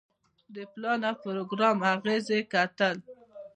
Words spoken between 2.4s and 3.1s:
کتل.